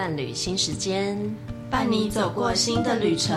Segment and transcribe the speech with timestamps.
[0.00, 1.18] 伴侣新时间，
[1.68, 3.36] 伴你走过新的旅程。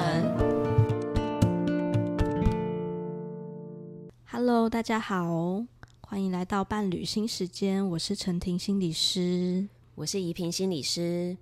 [4.31, 5.65] Hello，大家好，
[5.99, 7.85] 欢迎来到伴侣新时间。
[7.89, 11.35] 我是陈婷心理师，我是怡萍心理师。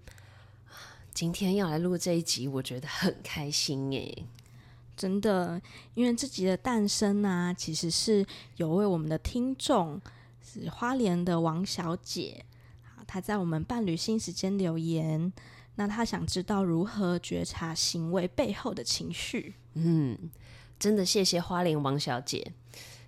[1.14, 4.26] 今天要来录这一集，我觉得很开心耶！
[4.98, 5.62] 真的，
[5.94, 8.26] 因为这集的诞生啊，其实是
[8.58, 10.02] 有位我们的听众
[10.42, 12.44] 是花莲的王小姐。
[13.12, 15.34] 他在我们伴侣新时间留言，
[15.76, 19.56] 那他想知道如何觉察行为背后的情绪。
[19.74, 20.18] 嗯，
[20.80, 22.54] 真的谢谢花莲王小姐，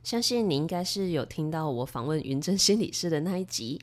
[0.04, 3.80] 相信你应该是有听到我访问云珍心理师的那一集。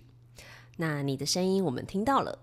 [0.76, 2.38] 那你的声音我们听到了。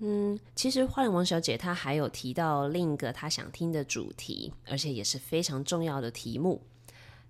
[0.00, 6.60] 嗯，其实花莲王小姐她还有提到另一个她想听的主题，而且也是非常重要的题目。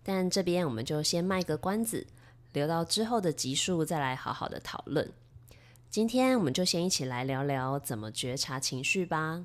[0.02, 2.05] 但这边我们就先卖个关子，
[2.52, 5.09] 留到之后的集数再来好好的讨论。
[5.93, 9.45] 今天我们就先一起来聊聊怎么觉察情绪吧。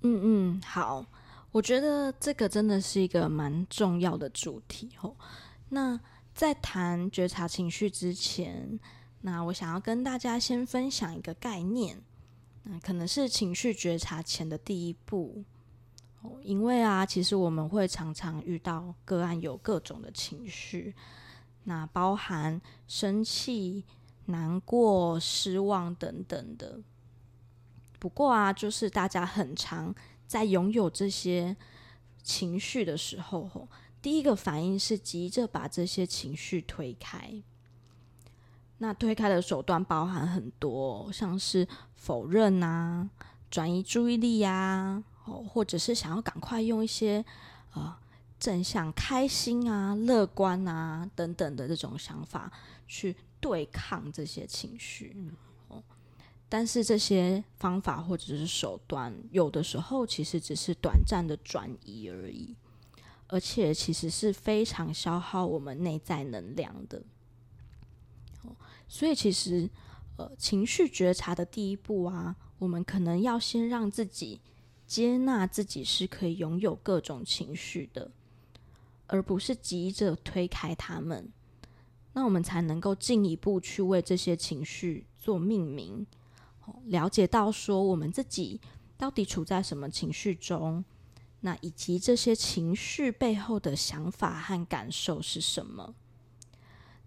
[0.00, 0.20] 嗯
[0.56, 1.06] 嗯，好，
[1.52, 5.14] 我觉得这个真的是一个蛮重要的主题哦。
[5.68, 6.00] 那
[6.34, 8.76] 在谈觉察情绪之前，
[9.20, 12.02] 那我想要跟大家先分享一个概念，
[12.64, 15.44] 那可能是情绪觉察前的第一步
[16.22, 16.40] 哦。
[16.42, 20.92] 因为啊，其实我们会常常遇到个案有各种的情绪，
[21.62, 23.84] 那包含生气。
[24.26, 26.80] 难过、失望等等的。
[27.98, 29.94] 不过啊，就是大家很常
[30.26, 31.56] 在拥有这些
[32.22, 33.68] 情绪的时候，吼
[34.02, 37.42] 第一个反应是急着把这些情绪推开。
[38.78, 43.08] 那推开的手段包含很多，像是否认啊、
[43.50, 47.24] 转移注意力呀，哦，或者是想要赶快用一些
[47.72, 47.96] 呃
[48.38, 52.52] 正向、开心啊、乐观啊等等的这种想法
[52.86, 53.16] 去。
[53.40, 55.16] 对抗这些情绪，
[55.68, 55.82] 哦，
[56.48, 62.54] 但是这些方法或者是手段，有的时候其实只是短暂的转移而已，
[63.28, 67.02] 而且其实是非常消耗我们内在能量的。
[68.88, 69.68] 所以其实，
[70.16, 74.40] 呃，情绪觉察的第一步啊，我们可能要先让自己
[74.86, 78.12] 接纳自己是可以拥有各种情绪的，
[79.08, 81.32] 而不是急着推开他们。
[82.16, 86.06] 那我们才能够进一步去为这些情绪做命名，
[86.86, 88.58] 了解到说我们自己
[88.96, 90.82] 到底处在什么情绪中，
[91.40, 95.94] 那以及这些情绪背后的想法和感受是什么，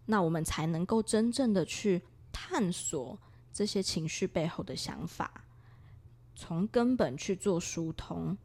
[0.06, 3.20] 那我们才能够真正的去探索
[3.52, 5.46] 这些情绪背后的想法，
[6.36, 8.38] 从根本去做疏通，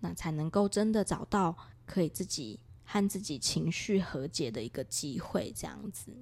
[0.00, 1.56] 那才能够真的找到
[1.86, 2.58] 可以自己。
[2.84, 6.12] 和自己情绪和解的一个机会，这样子。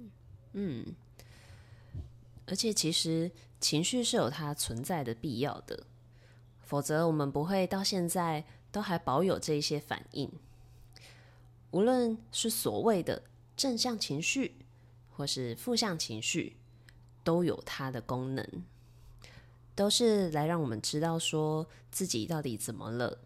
[0.53, 0.95] 嗯，
[2.45, 5.85] 而且其实情绪是有它存在的必要的，
[6.61, 10.31] 否则我们不会到现在都还保有这一些反应。
[11.71, 13.23] 无论是所谓的
[13.57, 14.55] 正向情绪，
[15.09, 16.55] 或是负向情绪，
[17.23, 18.47] 都有它的功能，
[19.73, 23.19] 都是来让我们知道说自己到底怎么了，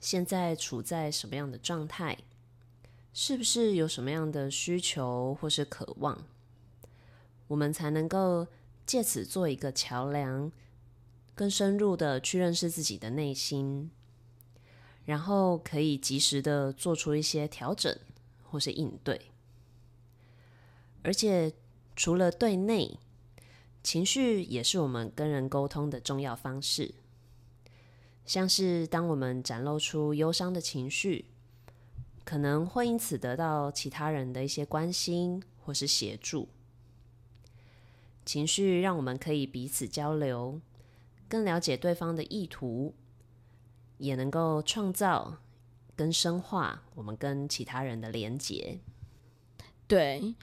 [0.00, 2.18] 现在处在什么样的状态。
[3.12, 6.24] 是不是有什么样的需求或是渴望，
[7.48, 8.46] 我们才能够
[8.86, 10.52] 借此做一个桥梁，
[11.34, 13.90] 更深入的去认识自己的内心，
[15.04, 17.98] 然后可以及时的做出一些调整
[18.44, 19.32] 或是应对。
[21.02, 21.52] 而且
[21.96, 22.98] 除了对内，
[23.82, 26.94] 情绪也是我们跟人沟通的重要方式，
[28.24, 31.24] 像是当我们展露出忧伤的情绪。
[32.28, 36.46] 可能会因此得到其他人的一些关心或是协助，
[38.26, 40.60] 情绪让我们可以彼此交流，
[41.26, 42.94] 更了解对方的意图，
[43.96, 45.38] 也能够创造
[45.96, 48.78] 跟深化我们跟其他人的连结。
[49.86, 50.34] 对，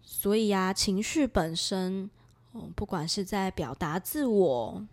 [0.00, 2.10] 所以啊，情绪本身，
[2.74, 4.86] 不管是在表达自我，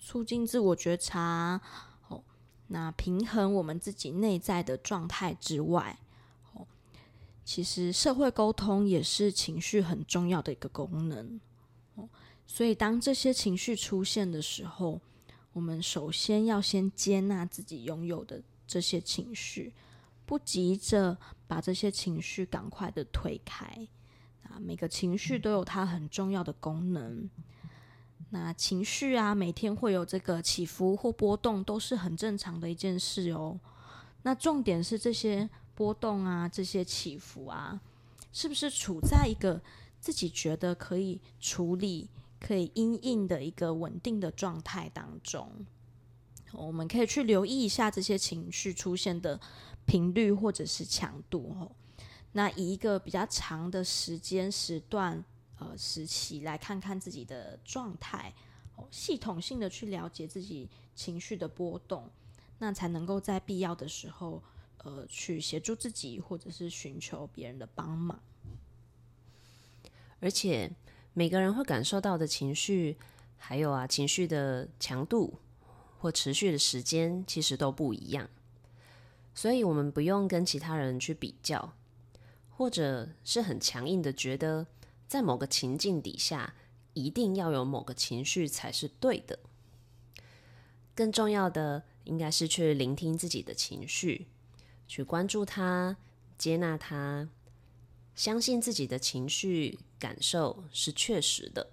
[0.00, 1.60] 促进自我觉察。
[2.68, 5.98] 那平衡我们自己内在的状态之外，
[6.52, 6.66] 哦，
[7.44, 11.40] 其实社会沟通也是情绪很重要的一个功能。
[11.94, 12.08] 哦，
[12.46, 15.00] 所以当这些情绪出现的时候，
[15.52, 19.72] 我们首先要先接纳自己拥有的这些情绪，
[20.24, 21.16] 不急着
[21.46, 23.88] 把这些情绪赶快的推开。
[24.42, 27.30] 啊，每个情绪都有它很重要的功能。
[28.30, 33.58] 那情绪啊，每天会有这个起伏或波动，都是很正常的一件事哦。
[34.22, 37.80] 那重点是这些波动啊，这些起伏啊，
[38.32, 39.62] 是不是处在一个
[40.00, 42.08] 自己觉得可以处理、
[42.40, 45.48] 可以因应的一个稳定的状态当中。
[46.52, 49.38] 我们可以去留意一下这些情绪出现的
[49.84, 51.70] 频率或者是强度哦。
[52.32, 55.24] 那以一个比较长的时间时段
[55.58, 58.32] 呃时期来看看自己的状态，
[58.90, 62.10] 系统性的去了解自己情绪的波动，
[62.58, 64.42] 那才能够在必要的时候
[64.78, 68.20] 呃去协助自己或者是寻求别人的帮忙。
[70.20, 70.70] 而且
[71.12, 72.96] 每个人会感受到的情绪，
[73.36, 75.38] 还有啊情绪的强度。
[75.98, 78.28] 或持续的时间其实都不一样，
[79.34, 81.72] 所以我们不用跟其他人去比较，
[82.50, 84.66] 或者是很强硬的觉得
[85.06, 86.54] 在某个情境底下
[86.94, 89.38] 一定要有某个情绪才是对的。
[90.94, 94.26] 更重要的应该是去聆听自己的情绪，
[94.88, 95.96] 去关注它，
[96.38, 97.28] 接纳它，
[98.14, 101.68] 相信自己的情绪感受是确实的。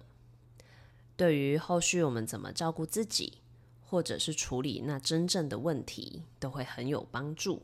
[1.16, 3.38] 对于后续我们怎么照顾自己，
[3.86, 7.62] 或者是处理那真正的问题，都会很有帮助。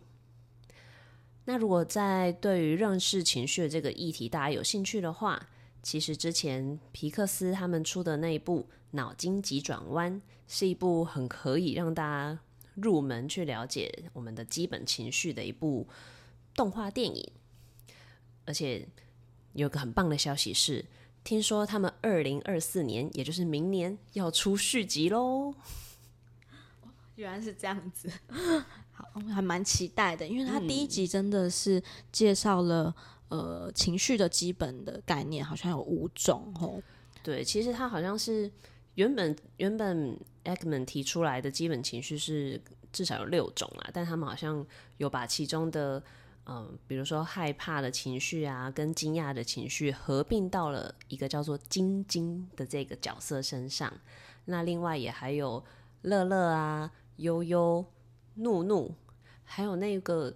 [1.44, 5.48] 那如果在对于认识情绪的这个议题，大家有兴趣的话，
[5.82, 8.62] 其实之前皮克斯他们出的那一部
[8.92, 12.38] 《脑筋急转弯》，是一部很可以让大家
[12.74, 15.86] 入门去了解我们的基本情绪的一部
[16.54, 17.32] 动画电影。
[18.46, 18.86] 而且
[19.52, 20.84] 有个很棒的消息是，
[21.22, 25.54] 听说他们二零二四年，也就是明年要出续集喽。
[27.16, 28.10] 原来是这样子，
[28.92, 32.94] 好，还蛮期待的，因为他第一集真的是介绍了、嗯、
[33.30, 36.80] 呃情绪的基本的概念，好像有五种哦。
[37.22, 38.48] 对，其实他好像是
[38.96, 42.60] 原本原本 Ekman 提出来的基本情绪是
[42.92, 44.64] 至少有六种啊，但他们好像
[44.98, 46.02] 有把其中的
[46.44, 53.92] 嗯、比如说害怕的情绪啊，跟惊讶的情绪合并到了一个叫做晶晶的这个角色身上。
[54.44, 55.64] 那另外也还有
[56.02, 56.92] 乐乐啊。
[57.20, 57.84] 悠悠、
[58.36, 58.94] 怒怒，
[59.44, 60.32] 还有那个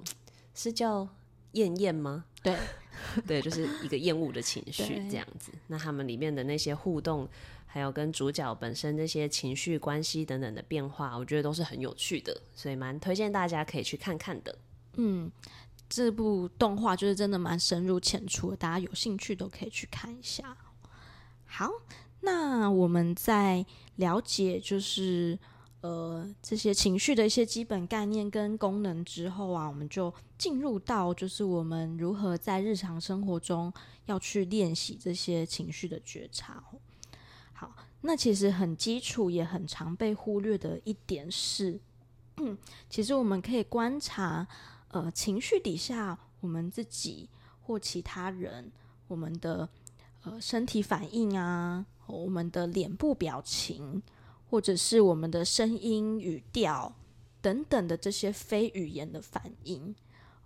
[0.53, 1.09] 是叫
[1.55, 2.25] 厌厌吗？
[2.43, 2.57] 对，
[3.27, 5.51] 对，就是一个厌恶的情绪这样子。
[5.67, 7.29] 那他们里面的那些互动，
[7.67, 14.57] 还有跟主角本身这些情绪关系等等的变化，我觉得都是很有趣的，所以蛮推荐大家可以去看看的。
[14.95, 15.31] 嗯，
[15.89, 20.57] 这部动画就是真的蛮深入浅出的，大家有兴趣都可以去看一下。
[21.47, 21.71] 好，
[22.21, 23.65] 那我们在
[23.97, 25.39] 了解就是。
[25.85, 33.71] 呃，这些情绪的一些基本概念跟功能之后啊，我们就进入到就是我们如何在日常生活中
[34.07, 36.65] 要去练习这些情绪的觉察。
[37.53, 41.79] 好，那其实很基础也很常被忽略的一点是，
[42.89, 44.49] 其实我们可以观察，
[44.89, 47.29] 呃，情绪底下我们自己
[47.61, 48.73] 或其他人，
[49.07, 49.69] 我们的
[50.23, 54.03] 呃身体反应啊，我们的脸部表情。
[54.55, 56.95] 或者是我们的声音、语调
[57.43, 59.93] 等等的这些非语言的反应，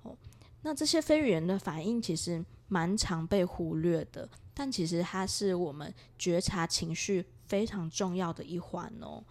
[0.02, 0.16] 哦，
[0.62, 9.22] 那这些非语言的反应其实蛮常被忽略的，但其实它是我们觉察情绪非常重要的一环哦。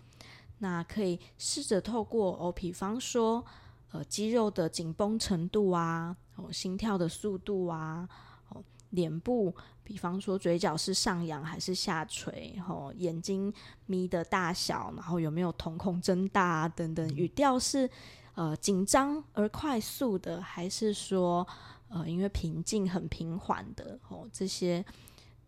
[0.60, 3.44] 那可以试着透过哦，比方说
[3.90, 8.08] 呃肌肉的紧绷程度啊，哦心跳的速度啊，
[8.50, 9.56] 哦脸部。
[9.88, 12.52] 比方说，嘴角是上扬还是下垂？
[12.58, 13.54] 然后眼睛
[13.86, 16.68] 眯的大小，然后有没有瞳孔睁大啊？
[16.68, 17.90] 等等，语调是
[18.36, 21.48] 呃紧张而快速的，还是说
[21.88, 23.98] 呃因为平静很平缓的？
[24.10, 24.84] 哦，这些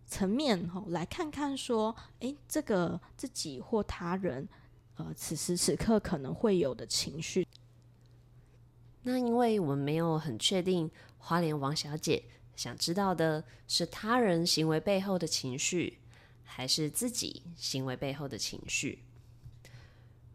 [0.08, 4.48] 层面哦，来看看说，诶，这个自己或他人
[4.96, 7.46] 呃此时此刻可能会有的情绪。
[9.04, 12.24] 那因为我们没有很确定，花莲王小姐。
[12.60, 16.00] 想知道的是他人行为背后的情绪，
[16.44, 19.00] 还是自己行为背后的情绪？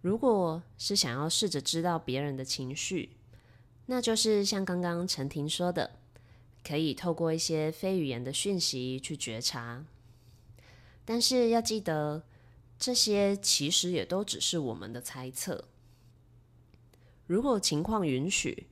[0.00, 3.10] 如果是想要试着知道别人的情绪，
[3.84, 5.98] 那就是像刚刚陈婷说的，
[6.66, 9.84] 可以透过一些非语言的讯息去觉察。
[11.04, 12.22] 但是要记得，
[12.78, 15.66] 这些其实也都只是我们的猜测。
[17.26, 18.66] 如果情况允许，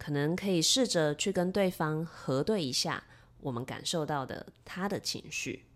[0.00, 3.04] 可能可以试着去跟对方核对一下
[3.40, 5.66] 我们感受到的他的情绪。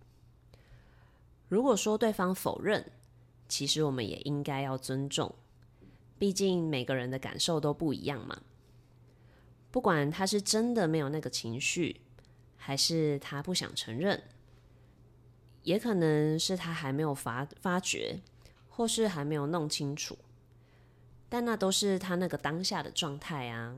[1.48, 2.90] 如果说对方否认，
[3.46, 5.34] 其实我们也应该要尊重，
[6.18, 8.40] 毕竟每个人的感受都不一样嘛。
[9.70, 12.00] 不管他是真的没有那个情绪，
[12.56, 14.22] 还是他不想承认，
[15.64, 18.20] 也可能是他还没有发发觉，
[18.70, 20.16] 或是还没有弄清楚，
[21.28, 23.76] 但那都是他那个当下的状态啊。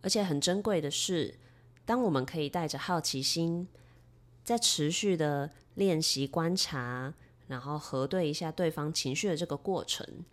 [0.00, 1.34] 而且很珍贵的是，
[1.84, 3.68] 当我们可以带着好奇心，
[4.44, 7.14] 在持续的练习观察，
[7.46, 10.24] 然后核对一下对方情绪的这个过程，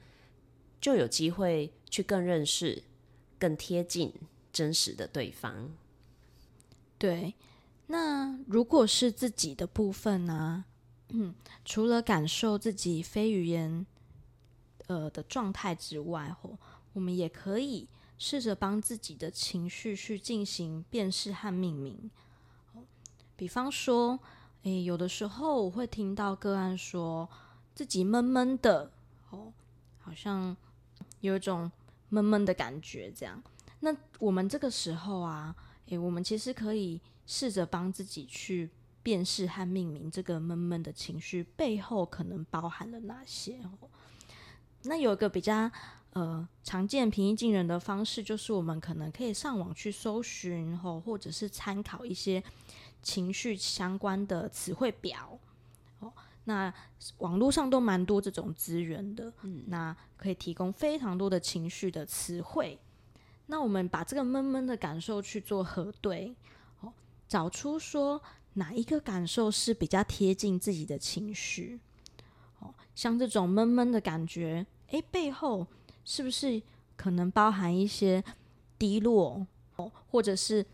[0.79, 2.83] 就有机会去更认识、
[3.39, 4.13] 更贴近
[4.53, 5.71] 真实的对方。
[6.97, 7.35] 对，
[7.87, 10.65] 那如果是自己的部分呢、啊？
[11.09, 13.85] 嗯，除了感受自己非语言
[14.87, 16.57] 呃的状态之外，吼，
[16.93, 22.09] 我们也可以试着帮自己的情绪去进行辨识和命名。
[23.35, 24.19] 比方说，
[24.63, 27.29] 诶，有的时候我会听到个案说
[27.73, 28.91] 自己闷闷的，
[29.29, 29.51] 哦，
[29.99, 30.55] 好像
[31.19, 31.71] 有一种
[32.09, 33.43] 闷闷的感觉，这样。
[33.81, 35.55] 那我们这个时候啊，
[35.87, 38.69] 诶，我们其实可以试着帮自己去
[39.03, 43.59] 辨识和命名这个闷闷的情绪背后可能包含了哪些。
[44.83, 45.69] 那有一个比较
[46.15, 52.43] 呃常见平易近人的方式，就是我们可能可以上网去搜寻，或者是参考一些。
[53.03, 55.37] 情绪相关的词汇表，
[55.99, 56.11] 哦，
[56.45, 56.73] 那
[57.19, 62.79] 网络上都蛮多这种资源的，嗯，那可以提供非常多的情绪的词汇。
[63.45, 66.35] 那我们把这个闷闷的感受去做核对，
[66.79, 66.91] 哦，
[67.27, 68.19] 找出说
[68.53, 71.79] 哪一个感受是比较贴近自己的情绪，
[72.57, 75.67] 哦，像这种闷闷的感觉，诶，背后
[76.05, 76.61] 是不是
[76.95, 78.23] 可能包含一些
[78.79, 79.45] 低落，
[80.09, 80.65] 或者是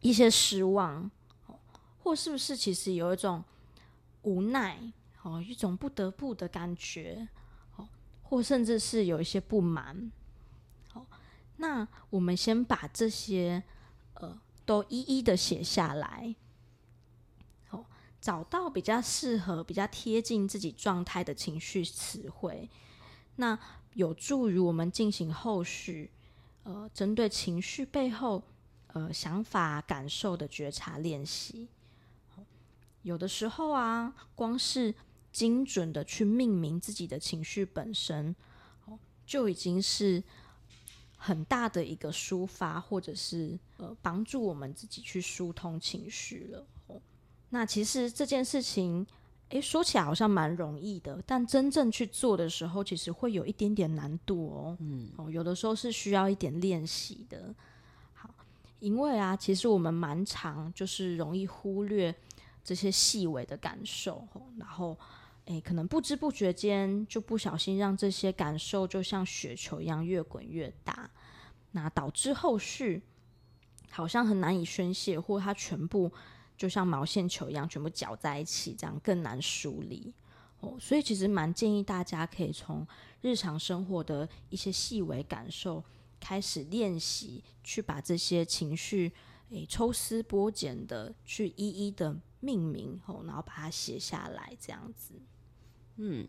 [0.00, 1.10] 一些失望？
[2.02, 3.42] 或是不是其实有一种
[4.22, 7.28] 无奈哦，一种不得不的感觉
[7.76, 7.88] 哦，
[8.22, 10.12] 或甚至是有一些不满。
[10.92, 11.06] 好，
[11.56, 13.62] 那我们先把这些
[14.14, 16.34] 呃都一一的写下来，
[18.20, 22.68] 找到比较适合、比较贴近自己状态的情绪词汇，
[23.36, 23.58] 那
[23.94, 26.10] 有助于我们进行后续
[26.62, 28.42] 呃针对情绪背后
[28.88, 31.68] 呃想法、感受的觉察练习。
[33.02, 34.94] 有的时候啊，光是
[35.32, 38.36] 精准的去命名自己的情绪本身，
[39.24, 40.22] 就已经是
[41.16, 46.66] 很大的一个抒发，或者是呃帮助我们自己去疏通情绪了。
[47.48, 49.06] 那其实这件事情，
[49.50, 54.76] 诶，说起来好像蛮容易的，但真正去做的时候，其实会有一点点难度哦。
[54.80, 57.54] 嗯，哦，有的时候是需要一点练习的。
[58.14, 58.28] 好，
[58.80, 62.14] 因为啊，其实我们蛮常就是容易忽略。
[62.62, 64.28] 这些细微的感受，
[64.58, 64.96] 然后，
[65.46, 71.10] 诶，可能不知不觉间就不小心让这些感受就像雪球一样越滚越大，
[71.72, 73.02] 那导致后续
[73.88, 76.12] 好像很难以宣泄，或它全部
[76.60, 80.12] 就像毛线球一样全部搅在一起，这样更难梳理
[80.60, 80.76] 哦。
[80.78, 82.86] 所以其实蛮建议大家可以从
[83.22, 85.82] 日常生活的一些细微感受
[86.20, 89.10] 开始练习，去把这些情绪
[89.48, 92.20] 诶抽丝剥茧的去一一的。
[92.42, 95.12] 命名后，然后把它写下来，这样子。
[95.96, 96.26] 嗯，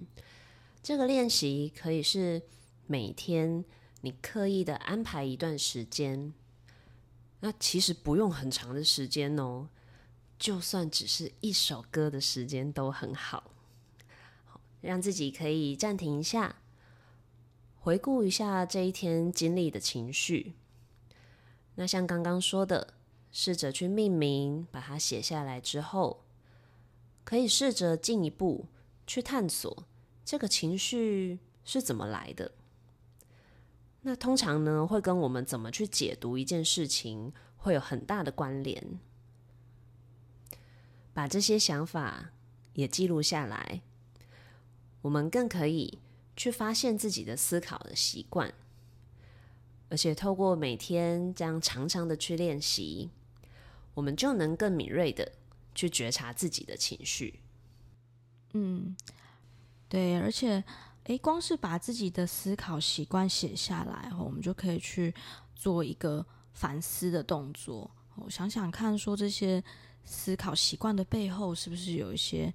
[0.83, 2.41] 这个练习可以是
[2.85, 3.63] 每天
[4.01, 6.33] 你刻意的安排一段时间，
[7.39, 9.69] 那其实不用很长的时间哦，
[10.41, 13.51] 就算只是一首歌的时间都很好。
[14.81, 16.55] 让自己可以暂停一下，
[17.79, 20.55] 回顾一下这一天经历的情绪。
[21.75, 22.95] 那像刚刚说的。
[23.33, 26.25] 试着去命名，把它写下来之后，
[27.24, 28.65] 可以试着进一步
[29.07, 29.86] 去探索
[30.25, 32.51] 这个情绪是怎么来的。
[34.01, 39.00] 那通常呢，会跟我们怎么去解读一件事情会有很大的关联。
[41.13, 42.32] 把这些想法
[42.74, 43.82] 也记录下来，
[45.01, 46.00] 我们更可以
[46.36, 48.53] 去发现自己的思考的习惯，
[49.89, 53.10] 而且透过每天这样常常的去练习。
[53.94, 55.34] 我们就能更敏锐的
[55.75, 57.41] 去觉察自己的情绪。
[58.53, 58.96] 嗯，
[59.89, 60.63] 对，而且，
[61.03, 65.13] 诶，光是把自己的思考习惯写下来，我们就可以去
[65.53, 67.91] 做一个反思的动作。
[68.15, 69.63] 我想想看，说这些
[70.03, 72.53] 思考习惯的背后，是不是有一些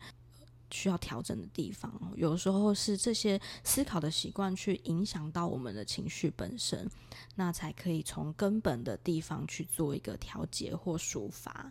[0.70, 1.92] 需要调整的地方？
[2.16, 6.88] 有时候是这些思考的习惯去影响到我们的情绪本身。
[7.34, 11.70] 那才可以从根本的地方去做一个调节或抒发。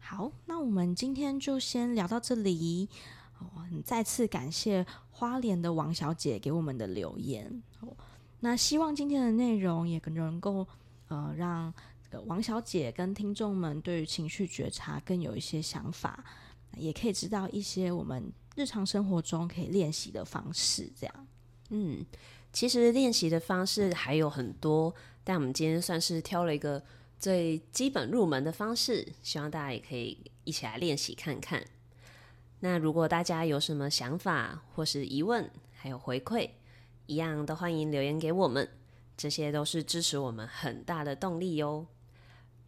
[0.00, 2.88] 好，那我们今天就先聊到这里。
[3.38, 7.62] 哦，再次感谢花莲的王小姐给我们的留言。
[7.80, 7.96] 哦，
[8.40, 10.66] 那希望今天的内容也能够
[11.08, 11.72] 呃让
[12.26, 16.24] 王小姐跟听众们对于情绪觉察更有一些想法，
[16.76, 20.90] 也可以知道一些我们日常生活中可以练习的方式。
[20.98, 21.26] 这样，
[21.70, 22.04] 嗯。
[22.50, 26.82] 其实练习的方式还有很多，但我们今天算是挑了一个
[27.18, 31.62] 最基本入门的方式，希望大家也可以一起来练习看看。
[32.60, 36.48] 那如果大家有什么想法或是疑问，还有回馈，
[37.04, 38.66] 一样都欢迎留言给我们，
[39.14, 41.86] 这些都是支持我们很大的动力哟。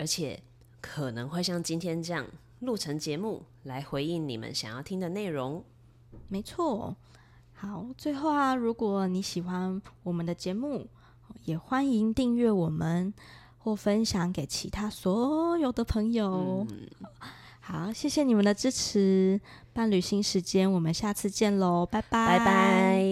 [0.01, 0.43] 而且
[0.81, 2.27] 可能会像今天这样
[2.61, 5.63] 录成节目来回应你们想要听的内容。
[6.29, 6.97] 没错。
[7.53, 10.87] 好，最后啊，如果你喜欢我们的节目，
[11.45, 13.13] 也欢迎订阅我们
[13.59, 16.67] 或分享给其他所有的朋友。
[16.71, 16.89] 嗯、
[17.61, 19.39] 好，谢谢你们的支持，
[19.75, 23.10] 伴侣新时间，我们下次见喽，拜拜，拜拜。